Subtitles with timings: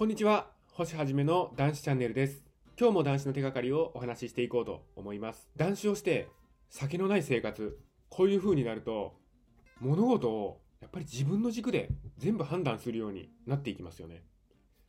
[0.00, 0.46] こんにちは。
[0.72, 2.42] 星はじめの男子チャンネルです。
[2.80, 5.50] 今日も男子の手がかりをお話ししていこうと思います。
[5.58, 6.26] 男子をして
[6.70, 7.78] 酒のない生活
[8.08, 9.12] こういう風になると
[9.78, 14.22] 物事をやっぱり自分の軸で全部判断するようになっていきますよね。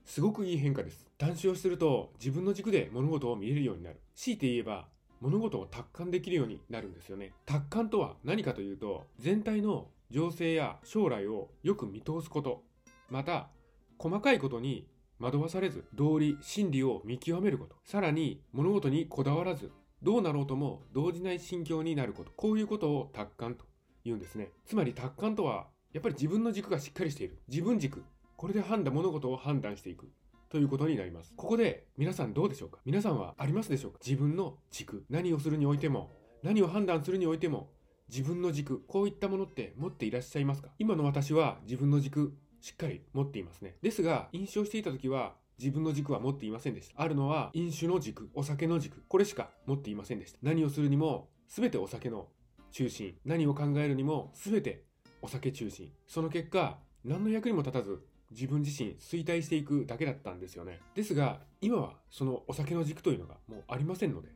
[0.05, 1.05] すごくいい変化です。
[1.17, 3.99] 男子をすると自分の軸で物事を見れるようになる。
[4.15, 4.87] 強いて言えば
[5.19, 7.33] 物事を達観できるようになるんですよね。
[7.45, 12.63] 達観とは何かというと全体の情勢や将来をよく見通すこと。
[13.09, 13.49] また
[13.97, 14.87] 細かいことに
[15.21, 17.75] 惑わされず、道理、真理を見極めること。
[17.85, 22.31] さらに、物事にこだわらず、どうなろうとも動じない心境になること。
[22.35, 23.65] こういうことを達観と
[24.03, 24.49] 言うんですね。
[24.65, 27.37] つまり達観とは、やっぱり自分の軸がしっかりしている。
[27.47, 28.03] 自分軸。
[28.35, 30.09] これで判断、物事を判断していく。
[30.49, 31.33] ということになります。
[31.37, 32.79] ここで皆さんどうでしょうか？
[32.83, 33.99] 皆さんはありますでしょうか？
[34.05, 35.05] 自分の軸。
[35.09, 36.11] 何をするにおいても、
[36.43, 37.69] 何を判断するにおいても、
[38.09, 38.83] 自分の軸。
[38.87, 40.69] こういったものって持っていらっしゃいますか？
[40.79, 43.75] 今の私は自分の軸、しっかり持っていますね。
[43.81, 47.01] ですが、飲酒をしていた時は、自分の軸は持っていませんでした。
[47.01, 50.37] あるのは、飲酒の軸、お酒の軸、これしか持っていませんでした。
[50.41, 52.29] 何をするにも、すべてお酒の
[52.71, 53.17] 中心。
[53.25, 54.85] 何を考えるにも、すべて
[55.21, 55.91] お酒中心。
[56.07, 57.99] その結果、何の役にも立たず、
[58.31, 60.79] 自分自身衰退していくだけだったんですよね。
[60.95, 64.29] ですが、今はそのお酒の軸というのがもうありませんので、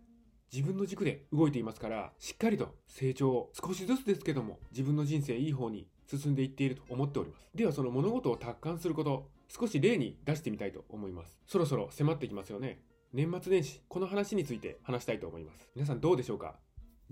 [0.53, 7.49] 自分の軸で動いていますから、しっかりと成長を少しずつですけども、自分の人生いい方に進んでいっていると思っております。
[7.55, 11.37] ではその物事を達観すること、少し例に出してみたいと思います。
[11.45, 12.81] そろそろ迫ってきますよね。
[13.13, 15.69] 年末年始、この話について話したいと思います。
[15.75, 16.55] 皆さんどうでしょうか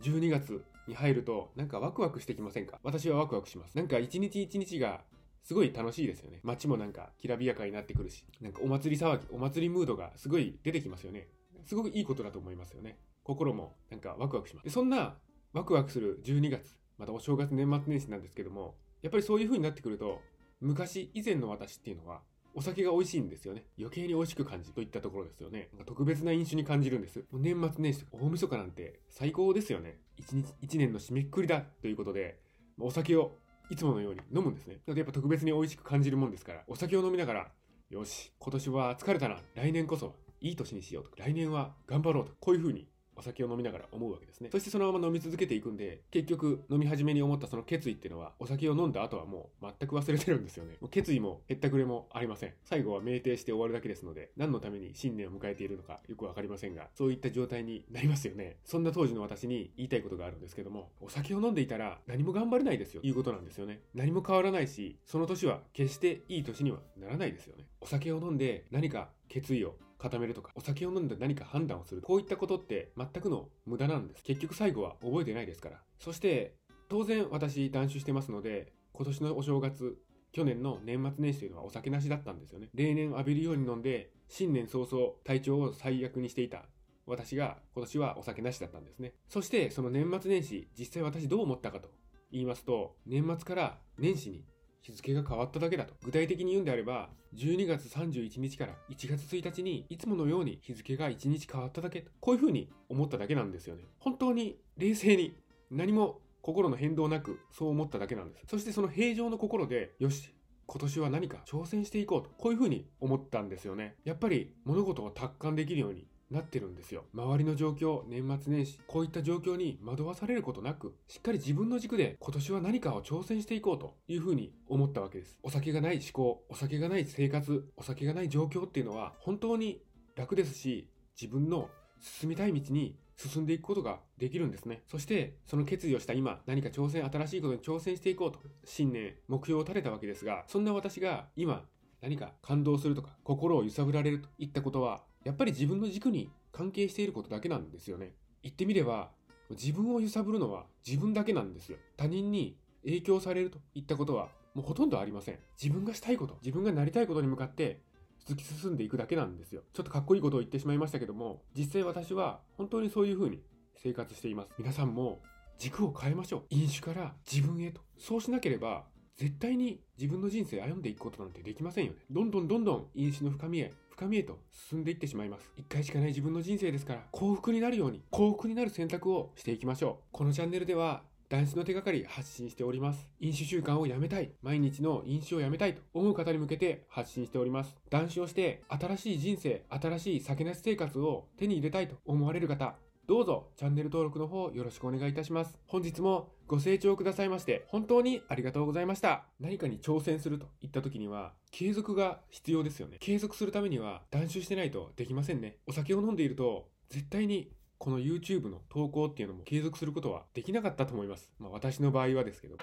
[0.02, 2.80] ？12月に入るとなんかワクワクしてきませんか？
[2.84, 3.78] 私はワクワクします。
[3.78, 5.02] なんか一日一日が
[5.44, 6.40] すごい楽しいですよね。
[6.44, 11.28] 街もなんかきらびやかになってくるし、なんかお祭り騒ぎ、お祭りムードがすごい出てきますよね。
[11.66, 12.98] すごくいいことだと思いますよね。
[13.24, 14.66] 心もなんかワクワクします。
[14.66, 15.18] でそんな
[15.54, 20.20] ワクワクする12月、またお正月年末年始なんですけども、やっぱりそういう風になってくると、
[20.62, 22.22] 昔以前の私っていうのは、
[22.56, 23.66] お酒が美味しいんですよね。
[23.78, 25.70] 余計に美味しく感じるといったところですよね。
[25.74, 27.24] なんか特別な飲酒に感じるんです。
[27.34, 30.00] 年末年始、大晦日なんて最高ですよね。
[30.18, 32.40] 一日、一年の締めくくりだということで、
[32.80, 33.38] お酒を
[33.70, 34.76] いつものように飲むんですね。
[34.86, 37.52] なのでやっぱ特別に美味しく感じるもんですから、お酒を飲みながら、
[37.90, 39.40] よし、今年は疲れたな。
[39.56, 41.16] 来年こそいい年にしようとか。
[41.20, 42.34] 来年は頑張ろうと。
[42.40, 44.50] こういう風にお酒を飲みながら思うわけですね。
[44.52, 50.78] そしてそのまま飲み続けていくんで、結局飲み始めに思ったその決意っていうのは、お酒を飲んだ後はもう全く忘れてるんですよね。
[50.82, 52.54] もう決意も減ったくれもありません。
[52.64, 58.58] 最後は酩酊して終わるだけですので、何のために新年を迎えているのかよくわかりませんが、そういった状態になりますよね。
[58.66, 63.02] そんな当時の私に言いたいことがあるんですけども、お酒を飲んでいたら何も頑張れないですよ。
[63.04, 63.82] いうことなんですよね。
[63.94, 67.66] 何も変わらないし、その年は決していい年にはならないですよね。
[67.80, 72.02] お酒を飲んで何か決意を固めるとか、お酒を飲んで何か判断をする。
[72.02, 74.24] こういったことって全くの無駄なんです。
[74.24, 75.82] 結局最後は覚えてないですから。
[75.98, 76.56] そして、
[76.90, 79.98] 当然私断酒してますので、今年のお正月、
[80.34, 82.70] 去年の年末年始というのはお酒なしだったんですよね。
[82.74, 86.66] 例年浴びるように飲んで、新年早々体調を最悪にしていた
[87.06, 89.14] 私が今年はお酒なしだったんですね。
[89.30, 91.90] そしてその年末年始、実際私どう思ったかと
[92.32, 94.44] 言いますと、年末から年始に
[94.84, 95.94] 日付が変わっただけだと。
[96.04, 102.12] 具体的に言うんであれば、12月31日から1月1日にいつものように日付が1日変わっただけと。
[102.20, 103.84] こういう風に思っただけなんですよね。
[104.00, 105.38] 本当に冷静に
[105.72, 108.46] 何も心の変動なくそう思っただけなんです。
[108.50, 110.34] そしてその平常の心で、よし、
[110.66, 112.30] 今年は何か挑戦していこうと。
[112.38, 113.96] こういう風に思ったんですよね。
[114.04, 117.06] やっぱり物事を達観できるようになってるんですよ。
[117.14, 125.38] 周りの状況、年末年始、こういった状況に惑わされることなく、しっかり自分の軸で今年は何かを挑戦していこうというふうに思ったわけです。
[125.44, 129.82] お酒がない思考、お酒がない生活、お酒がない状況っていうのは本当に
[130.16, 130.90] 楽ですし、
[131.20, 134.82] 自分の進みたい道に進んでいくことができるんですね。
[134.88, 141.66] そして、その決意をした今、何か挑戦、新しいことに挑戦していこうと、新年、目標を立てたわけですが、そんな私が今、
[142.02, 148.14] 何か感動するとか、心を揺さぶられるといったことは、やっぱり自分の軸に関係していることだけなんですよね。
[148.42, 149.12] 言ってみれば、
[149.50, 151.78] 自分を揺さぶるのは自分だけなんですよ。
[151.98, 155.40] 他人に影響されるといったことはもうほとんどありません。
[155.62, 157.82] 自分がしたいこと、自分がなりたいことに向かって
[158.28, 159.64] 突き進んでいくだけなんですよ。
[159.74, 163.42] ちょっとかっこいいことを言ってしまいましたけども、実際私は本当にそういう風に
[163.76, 164.50] 生活しています。
[164.58, 165.22] 皆さんも
[165.58, 166.44] 軸を変えましょう。
[166.50, 167.82] 飲酒から自分へと。
[167.98, 168.86] そうしなければ
[169.18, 172.00] 絶対に自分の人生歩んでいくことなんてできませんよね。
[172.10, 174.40] どんどんどんどん飲酒の深みへ、深みへと
[174.70, 175.52] 進んでいってしまいます。
[175.56, 180.04] 一回しかない自分の人生ですから、幸福になるように、幸福になる選択をしていきましょう。
[180.12, 183.08] このチャンネルでは、男子の手がかり発信しております。
[183.20, 184.32] 飲酒習慣をやめたい。
[184.42, 187.76] 毎日の飲酒をやめたいと思う方に向けて発信しております。
[187.90, 195.58] 男子をして新しい人生、新しい酒なし生活を手に入れたいと思われる方、どうぞチャンネル登録の方よろしくお願いいたします。
[195.68, 199.26] 本日もご清聴くださいまして本当にありがとうございました。
[199.42, 202.96] 何かに挑戦するといった時には継続が必要ですよね。
[203.02, 205.58] 継続するためには断酒してないとできませんね。
[205.68, 211.30] お酒を飲んでいると絶対にこの YouTube の投稿っていうのも継続することはできなかったと思います。
[211.40, 212.56] まあ私の場合はですけど。